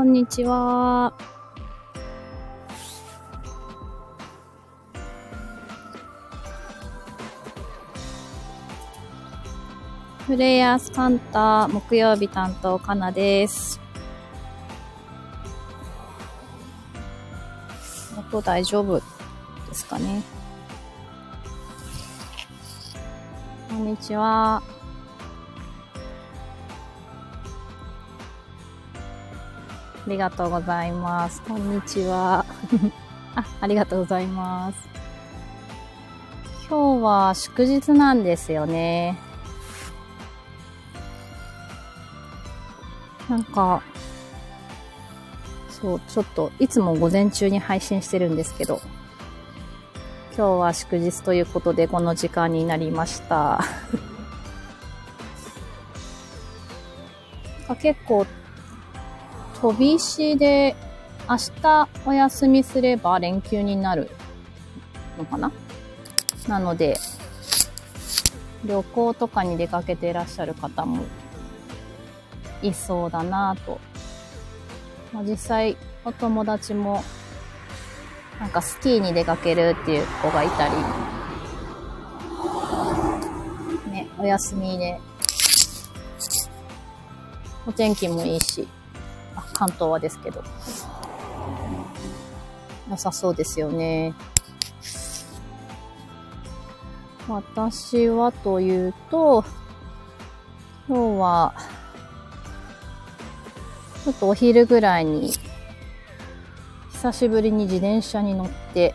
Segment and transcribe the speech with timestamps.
[0.00, 1.12] こんにちは。
[10.26, 13.78] プレイヤースカンタ木曜日担当かなです。
[18.16, 19.04] 音大丈夫で
[19.74, 20.22] すかね？
[23.68, 24.62] こんにちは。
[30.10, 31.40] りがとうございます。
[31.42, 32.44] こんにちは。
[33.36, 34.78] あ、ありがとうございます。
[36.68, 39.16] 今日は祝日なんですよね。
[43.28, 43.80] なんか、
[45.68, 48.80] そう、ちょっと、いつも午前中に配信してるんですけど、
[50.36, 53.62] 今日は祝日ということでこの時間になりました。
[57.80, 58.26] 結構、
[59.60, 60.74] 飛び石で
[61.28, 64.10] 明日お休みすれば連休になる
[65.18, 65.52] のかな？
[66.48, 66.96] なので、
[68.64, 71.04] 旅行とかに出かけていらっしゃる方も
[72.62, 73.78] いそうだなぁと。
[75.12, 77.04] まあ、実際、お友達も、
[78.40, 80.74] なんかスキーに出かけるっていう子がいたり、
[83.92, 84.98] ね、お休みで、
[87.66, 88.66] お天気もいいし、
[89.60, 90.42] 関東はですけど、
[92.88, 94.14] 良さそうですよね。
[97.28, 99.44] 私はというと、
[100.88, 101.54] 今日は、
[104.02, 105.30] ちょっとお昼ぐらいに、
[106.92, 108.94] 久しぶりに自転車に乗って、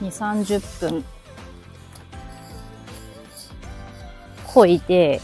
[0.00, 1.04] 2、30分、
[4.46, 5.20] こいで、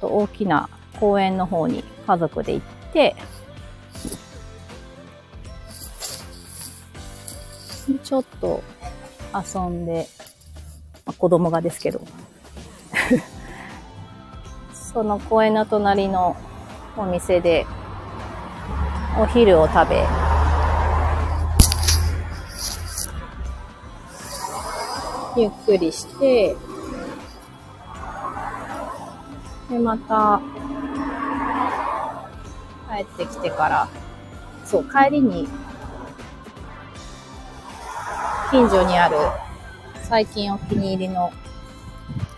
[0.00, 3.16] 大きな公園の方に家族で行って、
[8.04, 8.62] ちょっと
[9.34, 10.06] 遊んで、
[11.06, 12.02] まあ、子供がですけど、
[14.92, 16.36] その公園の隣の
[16.96, 17.66] お店で
[19.18, 20.06] お昼を食べ、
[25.36, 26.56] ゆっくりして、
[29.70, 30.40] で、また、
[33.04, 33.88] 帰ってきてから、
[34.64, 35.48] そう、帰りに、
[38.50, 39.16] 近所にある、
[40.02, 41.32] 最近お気に入りの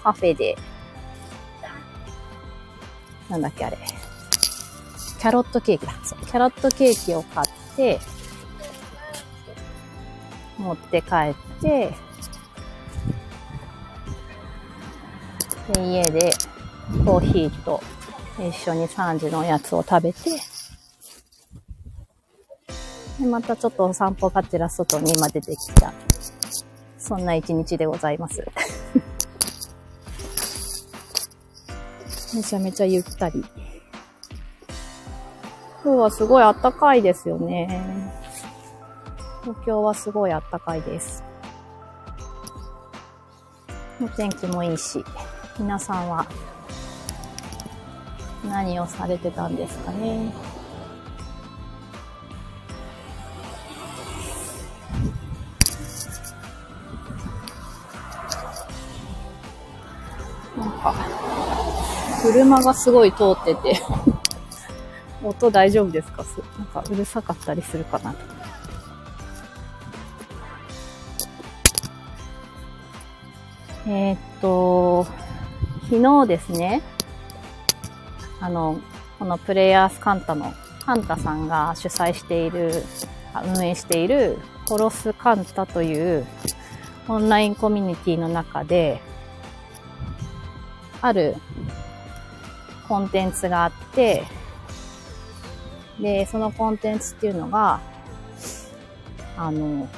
[0.03, 0.57] カフェで、
[3.29, 3.79] なんだっけあれ。
[5.19, 5.93] キャロットケーキだ。
[6.05, 6.27] そう。
[6.27, 8.01] キャロットケーキを買って、
[10.59, 11.95] 持って帰って、
[15.73, 16.33] で家で
[17.05, 17.81] コーヒーと
[18.39, 20.31] 一緒に3時のおやつを食べて、
[23.23, 25.93] でまたちょっとお散歩がてら外に今出てきた。
[26.99, 28.45] そんな一日でございます。
[32.35, 33.45] めちゃめちゃゆったり。
[35.85, 38.13] 今日はすごい暖かいですよね。
[39.43, 41.23] 東京はすごい暖かいです。
[44.01, 45.05] お天気もいいし、
[45.61, 46.27] 皆さんは
[48.49, 50.33] 何をされてたんですかね。
[62.33, 63.81] 車がすごい通ってて。
[65.23, 66.25] 音大丈夫ですか？
[66.25, 68.13] すなんかうるさかったりするかな？
[68.13, 68.19] と。
[73.87, 75.05] えーっと、
[75.91, 76.83] 昨日ですね、
[78.41, 78.81] あの、
[79.19, 80.53] このプレイヤースカンタの
[80.85, 82.83] カンタさんが主催している、
[83.57, 84.39] 運営している
[84.69, 86.27] ホロスカンタという
[87.09, 89.01] オンラインコミュニティの中で、
[91.01, 91.37] ある
[92.93, 94.23] コンテンツがあって、
[95.99, 97.81] で、そのコンテンツっていうのが、
[99.35, 99.89] あの、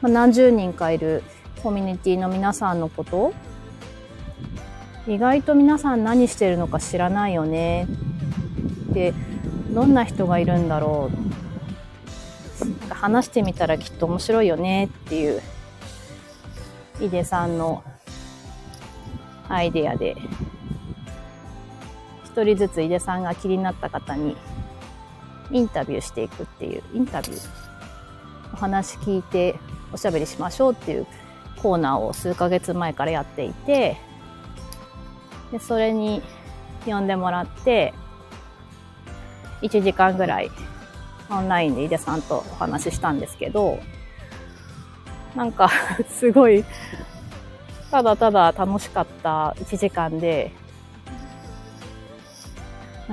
[0.00, 1.24] ま、何十人かいる
[1.60, 3.34] コミュニティの皆さんのこと
[5.08, 7.88] 意外と皆さん何してるのか知らないよね。
[8.92, 9.12] で、
[9.72, 11.10] どんな人がいるんだろ
[12.62, 12.64] う。
[12.64, 15.42] なんか話してみたらきっと面白いよねっていう、
[17.00, 17.82] 井出さんの
[19.48, 20.14] アイデアで、
[22.32, 24.36] 一人ずつ井出さんが気になった方に
[25.50, 27.48] インタビューしていくっていう、インタビュー、
[28.54, 29.58] お話聞いて
[29.92, 31.06] おしゃべりしましょうっていう
[31.60, 33.96] コーナーを数ヶ月前からやっていて、
[35.50, 36.22] で、それに
[36.86, 37.92] 呼んでもらって、
[39.62, 40.50] 1時間ぐらい
[41.28, 43.80] オンラインで井出さんとお話ししたんですけど、
[45.34, 45.68] なんか
[46.08, 46.64] すごい、
[47.90, 50.52] ただただ楽しかった1時間で、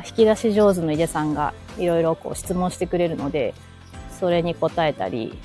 [0.05, 3.53] 引き出し上手の井出さんがいろいろこう質問してくれるので、
[4.19, 5.37] それに答えたり、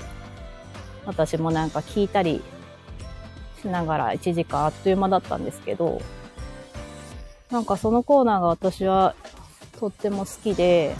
[1.05, 2.41] 私もなんか聞いたり
[3.61, 6.01] しながら1時間あっという間だったんですけど、
[7.49, 9.15] なんかそのコーナーが私は
[9.79, 10.95] とっても好きで、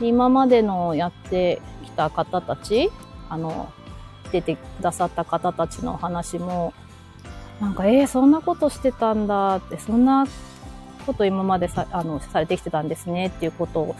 [0.00, 2.90] 今までのやってきた方たち、
[3.28, 3.72] あの、
[4.32, 6.72] 出てくださった方たちのお話も、
[7.60, 10.26] なんか、えー、そんなことしてたんだって、そんな
[11.08, 13.96] こと今までさあのされてきてたんですねっていうことを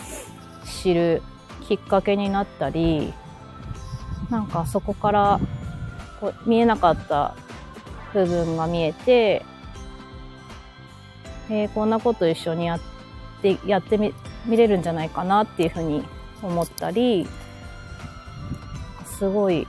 [0.82, 1.22] 知る
[1.66, 3.14] きっかけになったり、
[4.30, 5.40] なんかそこから
[6.20, 7.34] こう見えなかった
[8.12, 9.42] 部分が見えて、
[11.48, 12.80] えー、こんなこと一緒にやっ
[13.40, 14.12] てやってみ
[14.44, 16.04] 見れるんじゃないかなっていうふうに
[16.42, 17.26] 思ったり
[19.06, 19.66] すごい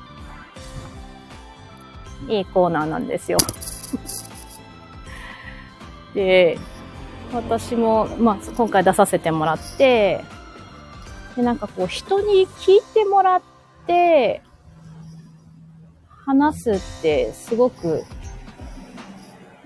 [2.28, 3.38] いいコーナーなんですよ。
[6.14, 6.60] で
[7.34, 10.24] 私も、まあ、今回出させてもらって
[11.36, 13.42] でなんかこう人に聞いてもらっ
[13.88, 14.42] て
[16.26, 18.04] 話すってすごく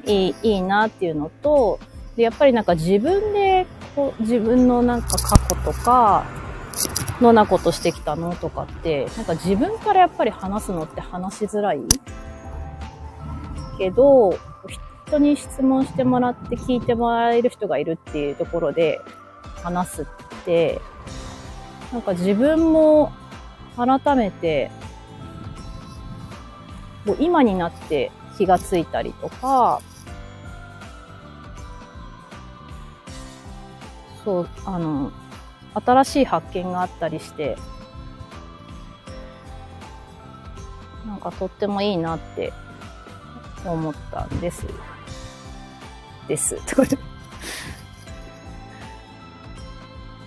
[0.05, 1.79] いいいいなっていうのと
[2.15, 3.65] でやっぱりなんか自分で
[3.95, 6.25] こう自分のなんか過去とか
[7.21, 11.79] どんなことしてきたのとかってなんか自分からやっぱり話すのって話しづらい
[13.77, 14.37] けど
[15.13, 18.99] 人に質問してもらって聞いてもらえる人がいるっていうところで
[19.63, 20.05] 話すっ
[20.43, 20.81] て
[21.91, 23.11] なんか自分も
[23.77, 24.71] 改めて
[27.05, 29.81] もう今になって気がついたりとか、
[34.23, 35.11] そう、あの、
[35.73, 37.57] 新しい発見があったりして、
[41.05, 42.53] なんかとってもいいなって
[43.65, 44.65] 思ったんです。
[46.27, 46.55] です。
[46.55, 46.97] ってこと。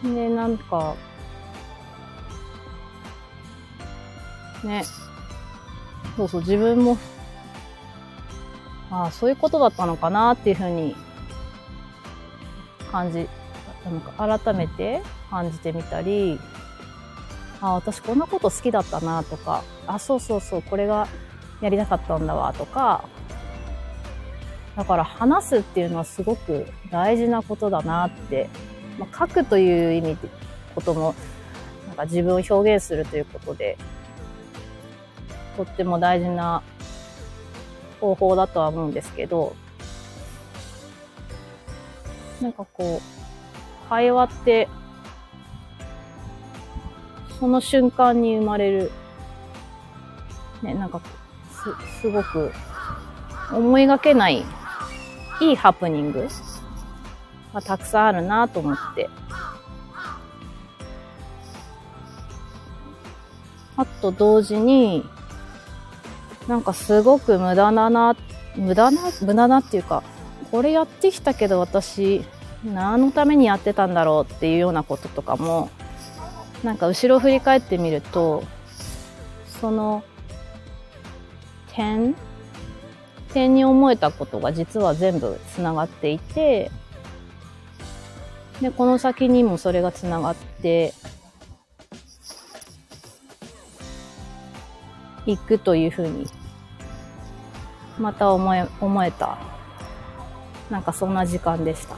[0.09, 0.95] ね、なんか、
[4.63, 4.85] ね、
[6.17, 6.99] そうそう、自分も、
[8.91, 10.97] ああ、そういうことだったのかなっていうふうに。
[12.97, 13.29] 感じ、
[13.85, 16.41] なんか改めて感じてみたり、
[17.61, 21.07] ああ、私こんなこと好きだったなとか、あ、そうそうそう、これが
[21.61, 23.05] やりたかったんだわとか、
[24.77, 28.51] だから話すっていうのはすごく大事なことだなって、
[28.99, 30.29] まあ、書くという意味で、
[30.75, 31.15] ことも、
[31.87, 33.79] なんか自分を表現するということで、
[35.57, 36.63] とっても大事な
[38.01, 39.57] 方法だとは思うんですけど、
[42.43, 44.69] なんかこう、会話って、
[47.41, 48.91] その瞬間に生まれる、
[50.63, 51.01] ね、なんか
[51.51, 52.53] す、すごく
[53.53, 54.45] 思いがけない
[55.41, 56.29] いいハプニング
[57.53, 59.09] がたくさんあるなと思って。
[63.77, 65.05] あと同時に、
[66.49, 68.17] なんかすごく無駄だな、
[68.57, 70.03] 無駄な、無駄なっていうか、
[70.51, 72.25] これやってきたけど私、
[72.65, 75.69] 何のためにやってたんだろうっていうようなこととかも、
[76.65, 78.45] なんか後ろ振り返ってみると、
[79.61, 80.03] その
[81.75, 82.15] 点、
[83.37, 86.71] 点に思えたことが実は全部つながっていて、
[88.63, 90.95] で、この先にもそれがつながって
[95.27, 96.27] いくというふうに、
[97.99, 99.39] また思え、思えた、
[100.71, 101.97] なんかそんな時間でした。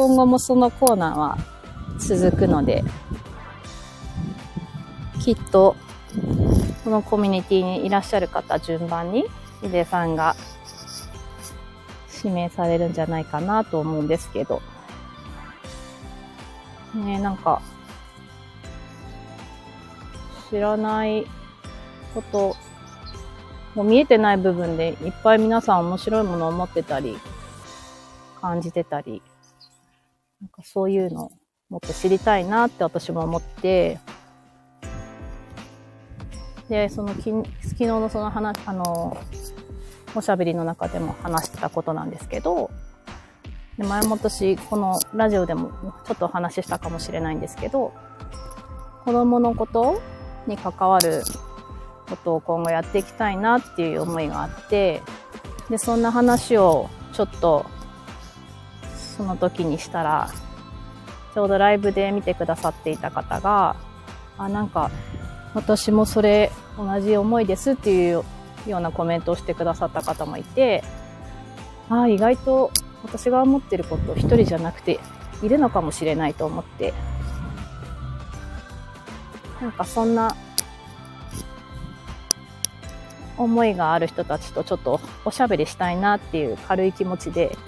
[0.00, 1.36] 今後もそのコーナーは
[1.98, 2.82] 続くので、
[5.22, 5.76] きっと、
[6.84, 9.26] このコミュニティにいらっしゃる方順番に、
[9.60, 10.36] ヒデさんが
[12.16, 14.62] 指名されるんじゃないかなと思うんですけど。
[16.94, 17.60] ねなんか、
[20.48, 21.26] 知らない
[22.14, 22.56] こと、
[23.74, 27.18] もう見えてない部分でいっぱい皆さん面白いものを持ってたり、
[28.40, 29.20] 感じてたり、
[30.40, 31.30] なんかそういうの
[31.68, 33.98] もっと知りたいなって私も思って、
[36.68, 37.30] で、そのき、
[37.62, 39.16] 昨日のその話、あの、
[40.14, 42.70] おしゃべりの中でも話してたことなんですけど、
[43.78, 45.70] で前も私、このラジオでも
[46.06, 47.92] ちょっとお話ししたかもしれないんですけど、
[49.04, 50.00] 子供のこと
[50.46, 51.22] に関わる
[52.08, 55.02] ことを今後やっていきたいなっていう思いがあって。
[55.70, 57.64] でそんな話をちょっと
[59.20, 60.30] その時にしたら
[61.34, 63.76] ちょうどライブで見てくださっていた方が
[64.38, 64.90] あなんか
[65.52, 68.24] 私もそれ同じ思いですっていう
[68.66, 70.82] ようなコメントをしてくださった方もいて
[71.90, 72.70] あ意外と
[73.02, 74.98] 私が思ってること一人じゃなくて
[75.42, 76.94] いるのかもしれないと思って。
[79.60, 80.34] なんかそんな
[83.36, 87.58] 思いがある人たちとちょっとおしゃべりしたいなっていう軽い気持ちで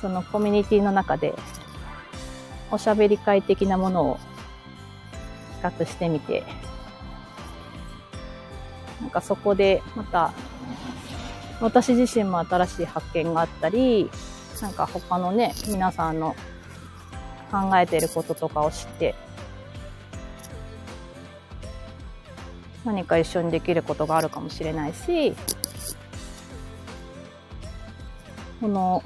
[0.00, 1.34] そのコミュニティの中で
[2.70, 4.18] おしゃべり会的なものを
[5.62, 6.44] 企画してみて
[9.00, 10.32] なんかそこでまた
[11.60, 14.10] 私自身も新しい発見があったり
[14.62, 16.34] なんか他のね皆さんの
[17.50, 19.14] 考えていることとかを知って
[22.84, 25.34] 何か一緒にできることがあるかもしれないし
[28.60, 29.02] この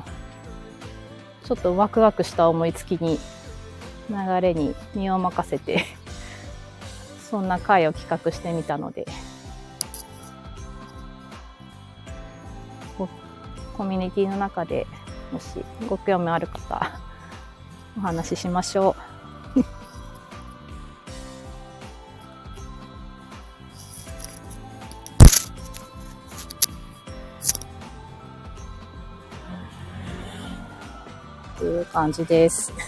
[1.45, 3.19] ちょっとワクワクした思いつきに
[4.11, 5.85] 流れに身を任せて
[7.31, 9.07] そんな会を企画してみたので
[13.77, 14.87] コミュニティの中で
[15.33, 15.47] もし
[15.89, 17.01] ご興味ある方
[17.99, 19.14] お話ししましょう。
[31.55, 32.73] っていう感じです。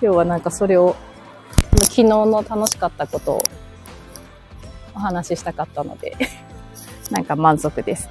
[0.00, 0.96] 今日はなんかそれを
[1.82, 3.44] 昨日の楽しかったことを
[4.94, 6.16] お話ししたかったので
[7.10, 8.08] なんか満足です。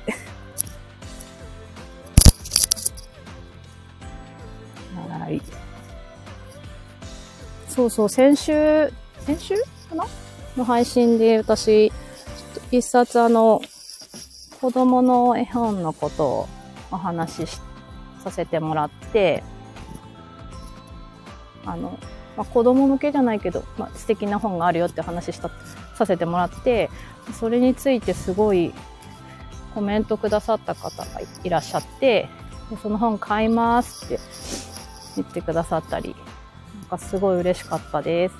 [5.19, 5.41] はい。
[7.67, 8.93] そうそう、先週、
[9.25, 9.55] 先週
[9.89, 10.05] かな？
[10.57, 11.91] の配信で私、
[12.71, 13.61] 一冊あの、
[14.59, 16.49] 子供の絵本のことを
[16.91, 17.61] お話し
[18.23, 19.43] させてもらって、
[21.65, 21.97] あの、
[22.37, 25.49] まあ、子供向けじゃないけど、まあ、素敵な本があるよって話した、
[25.95, 26.89] させてもらって、
[27.33, 28.73] それについてすごい
[29.75, 31.05] コメントくださった方が
[31.43, 32.29] いらっしゃって、
[32.69, 34.19] でその本買いますって
[35.17, 36.15] 言ってくださったり、
[36.81, 38.35] なんかすごい嬉しかったです。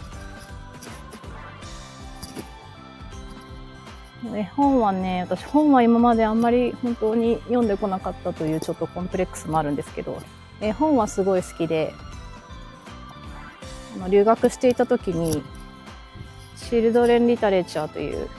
[4.36, 10.22] 絵本はね、私本は今まであんまり本当に読んでこなかったというちょっとコンプレックスもあるんですけど、
[10.60, 11.94] 絵本はすごい好きで、
[13.96, 15.42] あの留学していた時に、
[16.58, 18.30] チルドレンリタレチャーという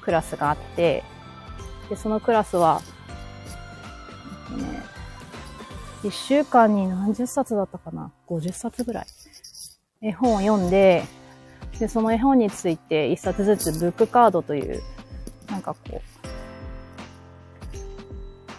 [0.00, 1.04] クラスがあって、
[1.88, 2.82] で、そのクラスは、
[4.50, 4.82] ね、
[6.02, 9.06] 1週間に何十冊だったかな ?50 冊ぐらい。
[10.02, 11.04] 絵本を読んで、
[11.78, 14.82] で、その絵本について一冊ずつブックカードという、
[15.48, 16.00] なんかこう、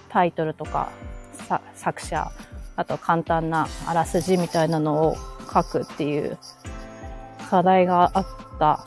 [0.10, 0.90] タイトルとか、
[1.48, 2.32] さ作者、
[2.76, 5.18] あと簡単なあらすじみたいなのを
[5.52, 6.38] 書くっていう
[7.50, 8.26] 課題があっ
[8.60, 8.86] た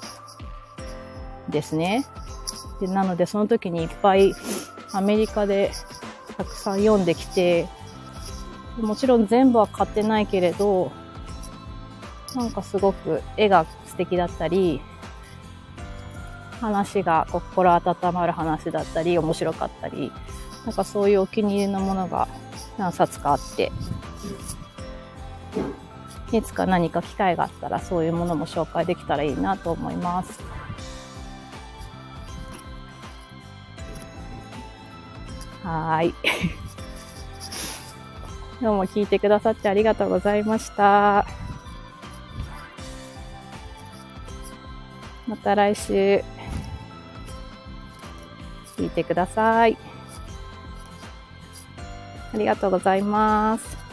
[1.48, 2.04] ですね。
[2.80, 4.32] でなのでその時にいっぱい
[4.92, 5.72] アメリカで
[6.36, 7.68] たくさん読んできて、
[8.80, 10.92] もちろん全部は買ってないけれど、
[12.34, 14.80] なんかすごく絵が素敵だったり、
[16.60, 20.12] 話が心温まる話だったり、面白かったり、
[20.64, 22.28] なんかそういうお気に入りのものが
[22.78, 23.72] 何冊かあって、
[26.32, 30.40] いつか何か機会があったらそういうものも紹介できたらいいなと思います。
[35.64, 36.14] はい。
[38.62, 41.26] どうも聞いてくださってありがとうございました。
[45.30, 46.24] また来週
[48.76, 49.78] 聞いてください。
[52.34, 53.89] ありがとうございます。